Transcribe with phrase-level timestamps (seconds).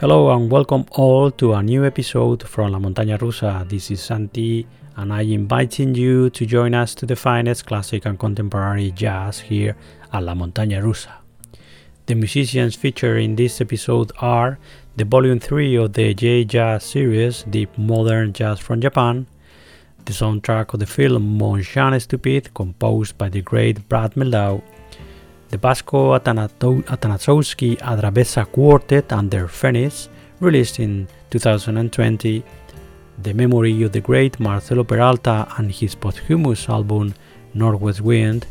[0.00, 3.68] Hello and welcome all to a new episode from La Montaña Rusa.
[3.68, 4.66] This is Santi
[4.96, 9.76] and I inviting you to join us to the finest classic and contemporary jazz here
[10.10, 11.12] at La Montaña Rusa.
[12.06, 14.58] The musicians featured in this episode are
[14.96, 19.26] the volume 3 of the J Jazz series, Deep Modern Jazz from Japan,
[20.06, 24.62] the soundtrack of the film Mon Chien Stupide, composed by the great Brad Mehldau,
[25.50, 32.44] the Vasko Atanasovski Adrabesa Quartet under Phoenix, released in 2020,
[33.18, 37.14] the memory of the great Marcelo Peralta and his posthumous album
[37.52, 38.46] Northwest Wind,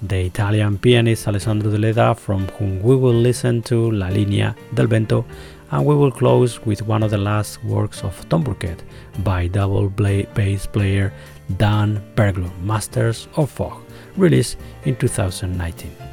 [0.00, 5.26] the Italian pianist Alessandro Deledda, from whom we will listen to La Linea del Vento,
[5.70, 8.78] and we will close with one of the last works of Tonbruket
[9.22, 11.12] by double bass player
[11.58, 13.82] Dan Berglund, Masters of Fog,
[14.16, 16.07] released in 2019.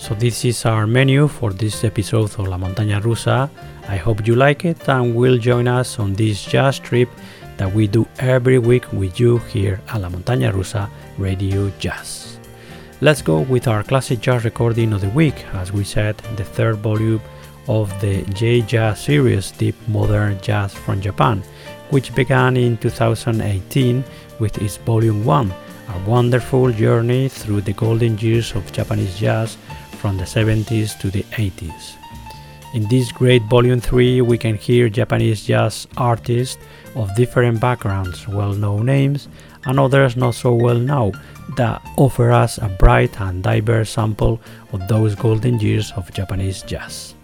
[0.00, 3.50] So this is our menu for this episode of La Montaña Rusa.
[3.86, 7.10] I hope you like it and will join us on this jazz trip
[7.58, 10.88] that we do every week with you here at La Montaña Rusa
[11.18, 12.38] Radio Jazz.
[13.02, 16.76] Let's go with our classic jazz recording of the week, as we said, the third
[16.76, 17.20] volume
[17.68, 21.42] of the J Jazz series Deep Modern Jazz from Japan,
[21.90, 24.02] which began in 2018
[24.38, 29.58] with its volume 1, a wonderful journey through the golden years of Japanese jazz
[30.00, 31.96] from the 70s to the 80s.
[32.72, 36.56] In this great volume 3, we can hear Japanese jazz artists
[36.94, 39.28] of different backgrounds, well known names,
[39.66, 41.12] and others not so well known,
[41.56, 44.40] that offer us a bright and diverse sample
[44.72, 47.14] of those golden years of Japanese jazz.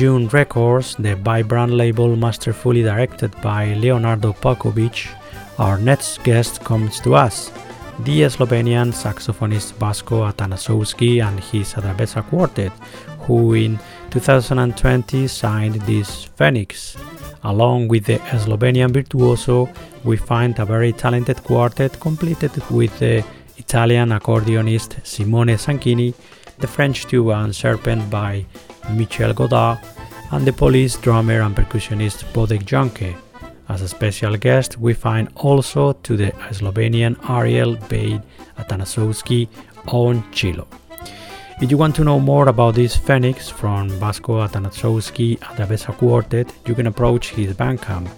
[0.00, 5.10] June Records, the vibrant label masterfully directed by Leonardo Pavkovic,
[5.58, 7.52] our next guest comes to us,
[8.04, 12.72] the Slovenian saxophonist Vasko Atanasovski and his Adrabesa Quartet,
[13.26, 16.96] who in 2020 signed this Phoenix.
[17.44, 19.68] Along with the Slovenian virtuoso,
[20.02, 23.22] we find a very talented quartet completed with the
[23.58, 26.14] Italian accordionist Simone Zanchini,
[26.60, 28.44] the French tuba and serpent by
[28.92, 29.78] Michel Godard,
[30.32, 33.16] and the Polish drummer and percussionist Bodek Janke.
[33.68, 38.22] As a special guest, we find also to the Slovenian Ariel Bade
[38.58, 39.48] Atanasovski
[39.86, 40.66] on cello.
[41.60, 46.74] If you want to know more about this Phoenix from Vasko Atanasovski Adrabesa Quartet, you
[46.74, 48.08] can approach his Bandcamp,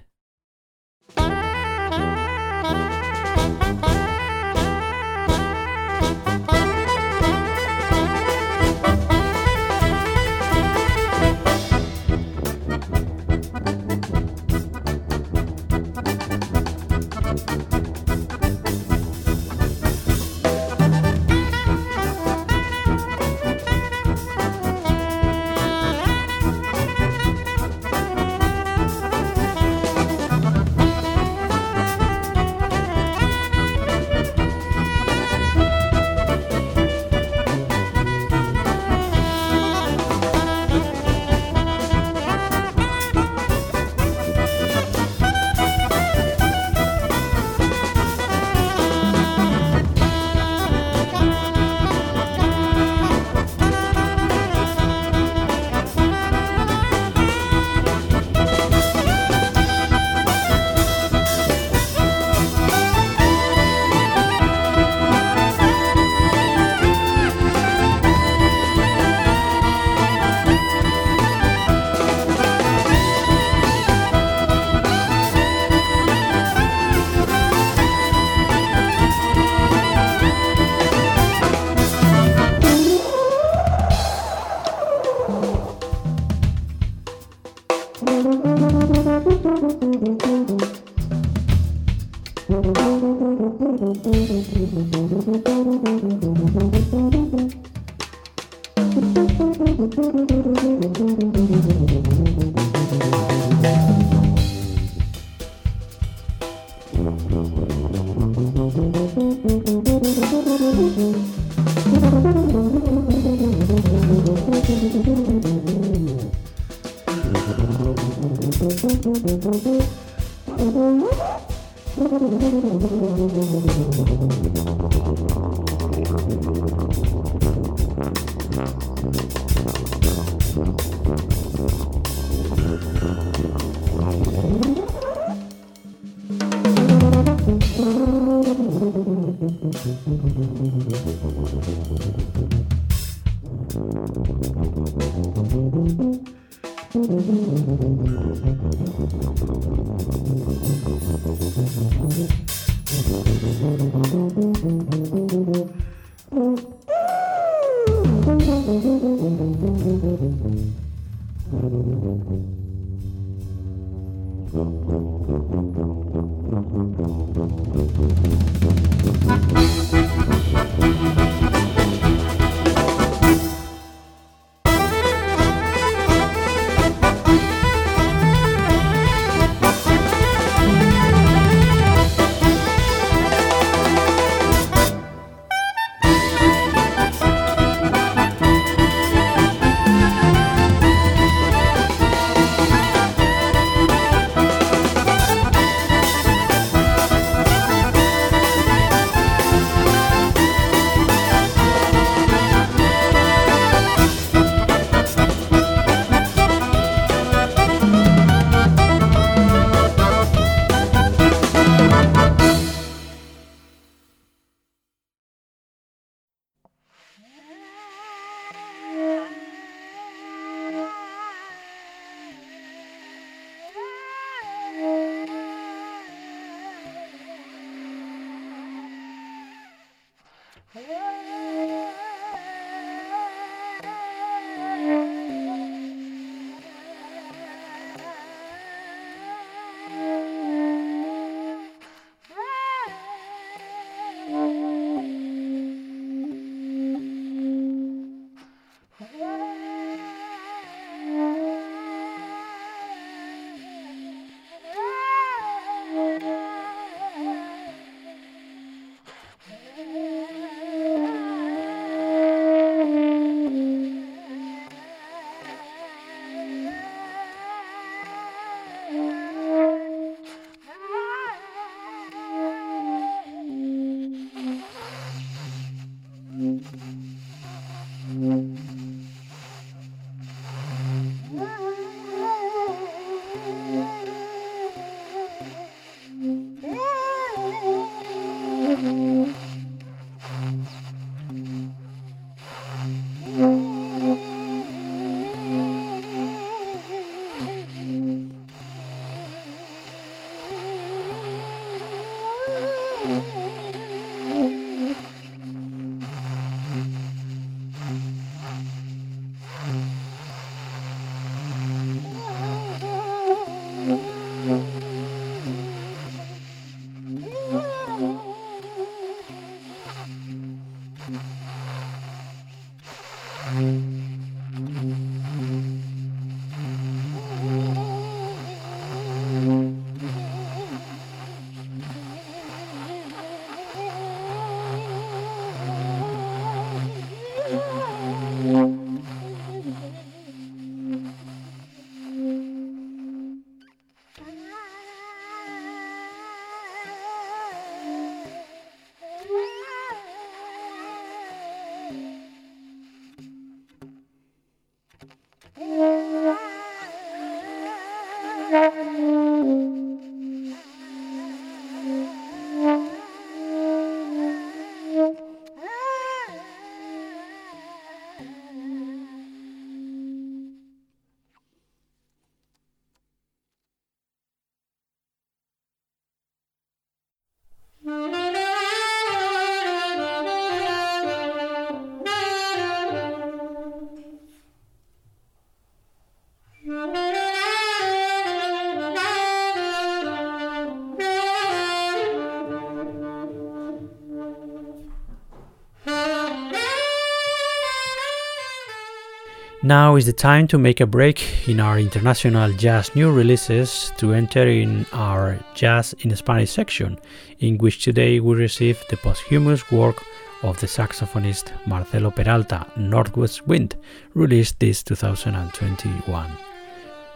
[399.64, 404.12] Now is the time to make a break in our international jazz new releases to
[404.12, 406.98] enter in our Jazz in Spanish section,
[407.38, 410.04] in which today we receive the posthumous work
[410.42, 413.74] of the saxophonist Marcelo Peralta, Northwest Wind,
[414.12, 416.30] released this 2021.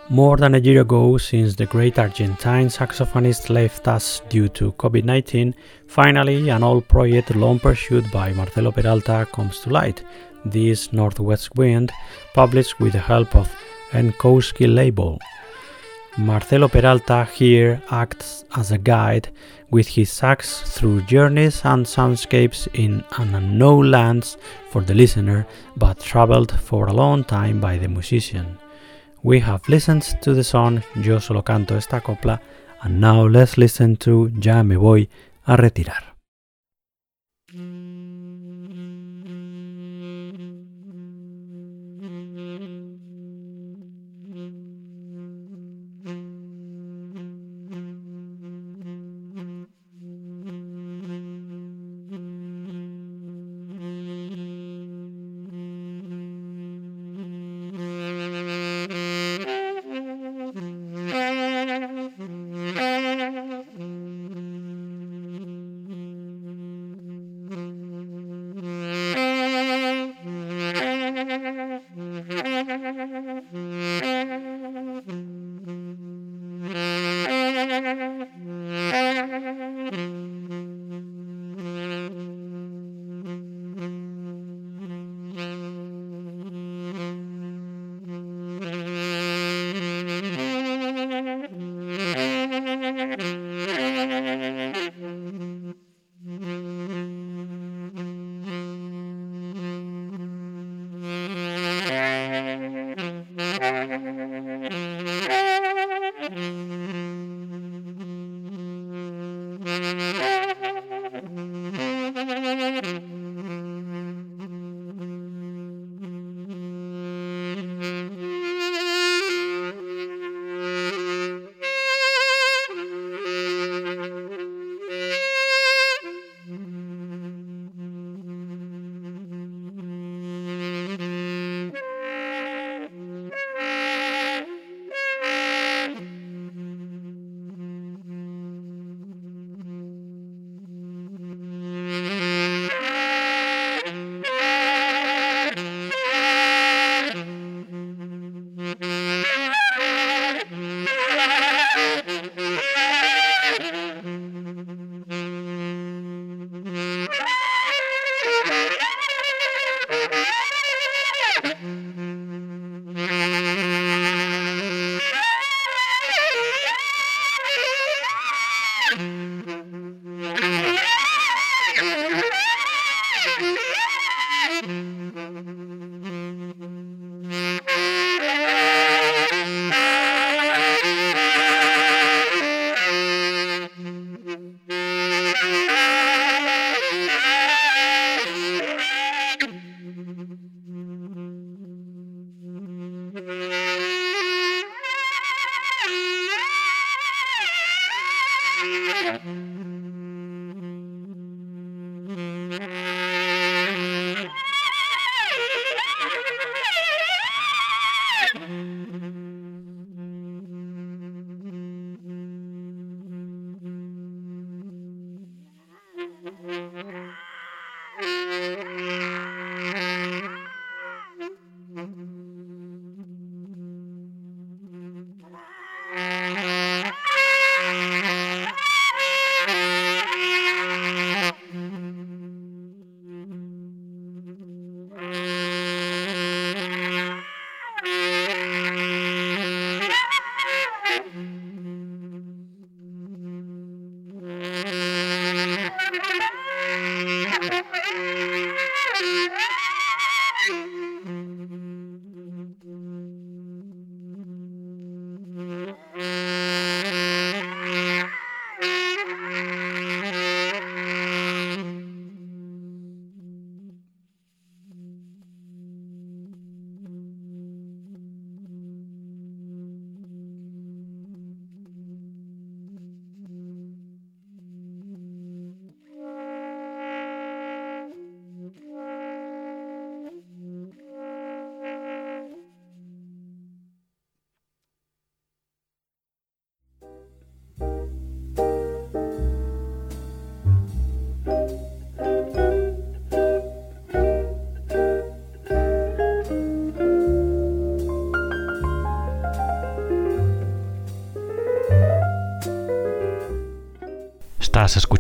[0.09, 5.05] More than a year ago, since the great Argentine saxophonist left us due to COVID
[5.05, 5.55] 19,
[5.87, 10.03] finally an old project long pursued by Marcelo Peralta comes to light
[10.45, 11.93] this Northwest Wind,
[12.35, 13.55] published with the help of
[13.93, 15.19] Enkowski label.
[16.19, 19.29] Marcelo Peralta here acts as a guide
[19.71, 24.37] with his sax through journeys and soundscapes in an unknown lands
[24.71, 25.47] for the listener,
[25.77, 28.59] but traveled for a long time by the musician.
[29.23, 32.41] We have listened to the song Yo solo canto esta copla,
[32.83, 35.09] and now let's listen to Ya me voy
[35.47, 36.08] a retirar.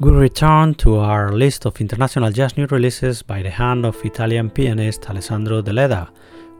[0.00, 4.48] We return to our list of international jazz new releases by the hand of Italian
[4.48, 6.08] pianist Alessandro Deledda,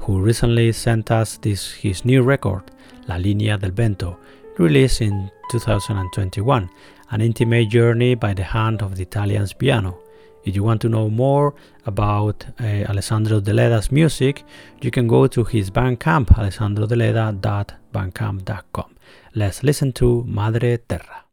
[0.01, 2.65] who recently sent us this his new record,
[3.09, 4.19] La Linea del Vento,
[4.59, 6.69] released in 2021,
[7.13, 9.99] an intimate journey by the hand of the Italian's piano.
[10.45, 11.55] If you want to know more
[11.87, 14.45] about uh, Alessandro Deledda's music,
[14.83, 18.97] you can go to his Bandcamp, alessandrodeleda.bandcamp.com.
[19.35, 21.30] Let's listen to Madre Terra.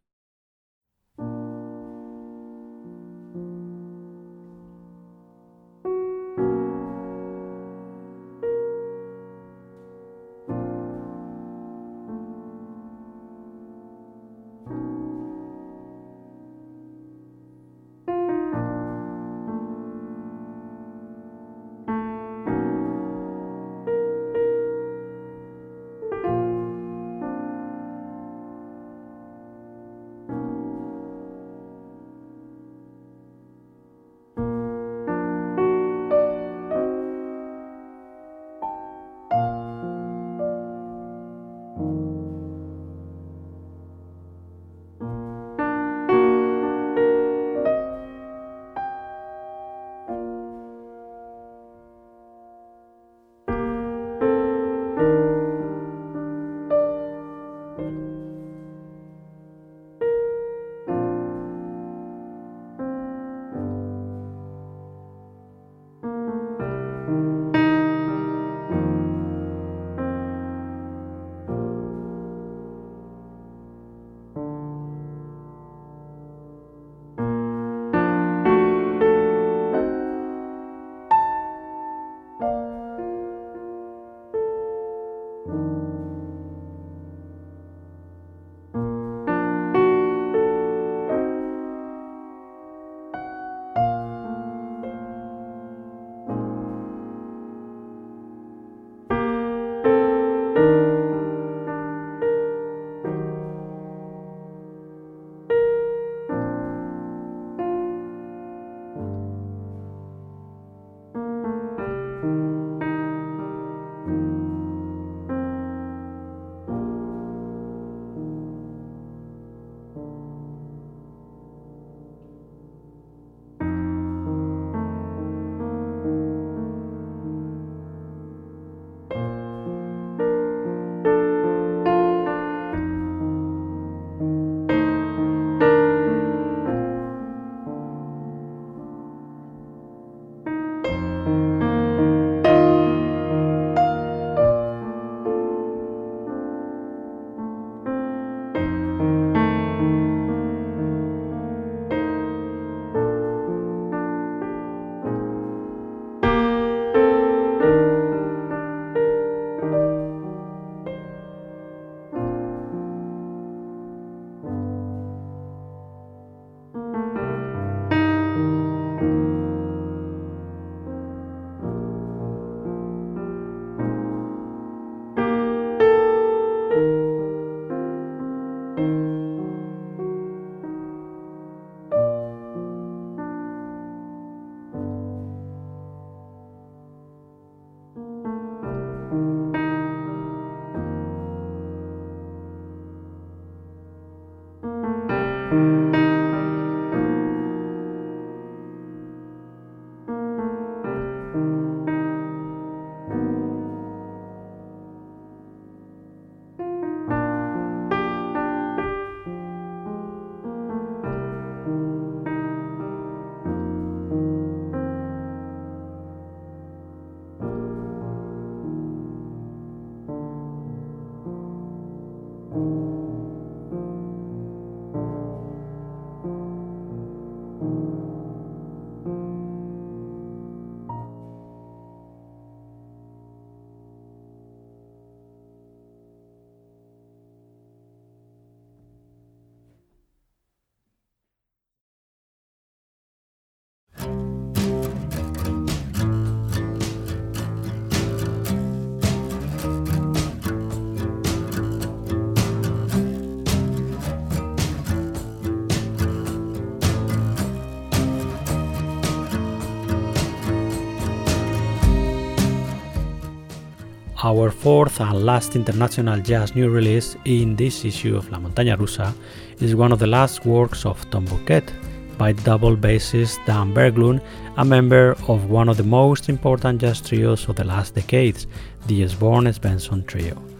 [264.27, 269.13] Our fourth and last international jazz new release in this issue of La Montaña Rusa
[269.61, 271.71] is one of the last works of Tonbruket
[272.17, 274.21] by double bassist Dan Berglund,
[274.57, 278.47] a member of one of the most important jazz trios of the last decades,
[278.87, 280.56] the Esbjörn Svensson Trio.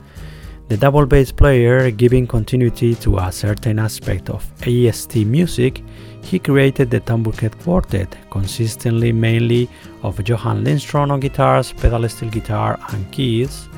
[0.69, 5.23] The double bass player, giving continuity to a certain aspect of e.s.t.
[5.23, 5.81] music,
[6.21, 9.69] he created the Tonbruket Quartet, consistently mainly
[10.03, 13.69] of Johan Lindstrom on guitars, pedal steel guitar and keys,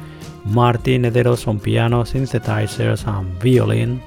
[0.45, 4.01] Martin Hederos on piano, synthesizers and violin,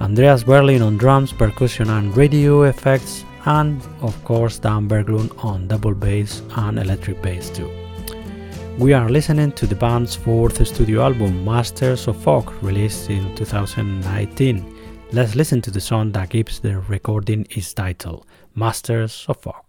[0.00, 5.94] Andreas Werliin on drums, percussion and radio effects, and of course Dan Berglund on double
[5.94, 7.85] bass and electric bass too.
[8.78, 14.76] We are listening to the band's fourth studio album, Masters of Fog, released in 2019.
[15.12, 19.65] Let's listen to the song that gives the recording its title, Masters of Fog.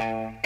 [0.00, 0.39] Thank you.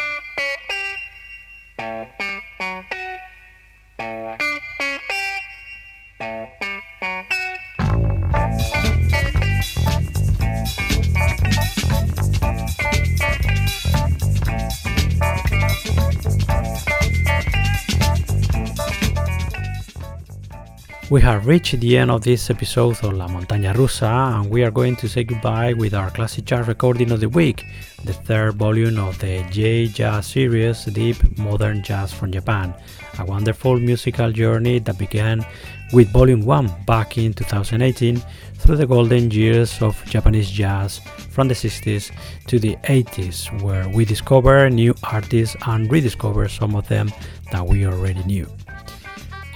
[21.15, 24.73] We have reached the end of this episode of La Montaña Rusa, and we are
[24.73, 27.65] going to say goodbye with our classic jazz recording of the week,
[28.03, 32.75] the third volume of the J Jazz series, Deep Modern Jazz from Japan,
[33.21, 35.47] a wonderful musical journey that began
[35.93, 38.21] with Volume 1 back in 2018
[38.55, 40.99] through the golden years of Japanese jazz
[41.31, 42.11] from the 60s
[42.49, 47.13] to the 80s, where we discover new artists and rediscover some of them
[47.53, 48.49] that we already knew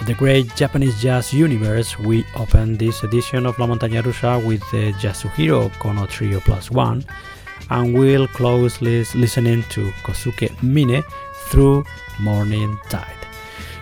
[0.00, 4.60] of the great Japanese jazz universe, we open this edition of La Montaña Rusa with
[4.70, 7.04] the Yasuhiro Kohno Trio Plus One,
[7.70, 11.02] and we'll close listening to Kohsuke Mine
[11.48, 11.84] through
[12.20, 13.14] Morning Tide.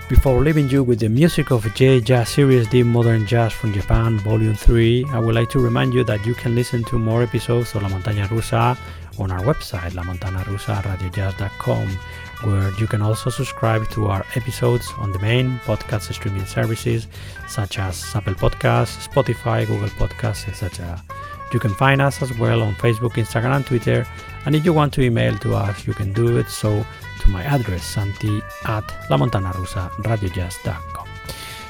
[0.09, 4.19] Before leaving you with the music of J Jazz Series Deep Modern Jazz from Japan
[4.19, 7.75] Volume 3, I would like to remind you that you can listen to more episodes
[7.75, 8.79] of La Montaña Rusa
[9.19, 11.99] on our website, lamontanarusaradiojazz.com
[12.43, 17.07] where you can also subscribe to our episodes on the main podcast streaming services
[17.49, 21.03] such as Apple Podcasts, Spotify, Google Podcasts, etc.
[21.53, 24.07] You can find us as well on Facebook, Instagram, and Twitter.
[24.45, 26.85] And if you want to email to us, you can do it so
[27.21, 31.09] to my address, santi at lamontanarusaradiojazz.com.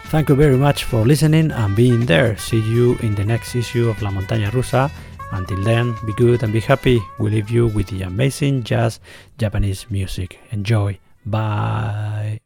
[0.07, 2.37] Thank you very much for listening and being there.
[2.37, 4.91] See you in the next issue of La Montaña Rusa
[5.33, 7.01] until then, be good and be happy.
[7.19, 9.01] We leave you with the amazing jazz
[9.39, 10.39] Japanese music.
[10.51, 10.99] Enjoy.
[11.25, 12.46] Bye.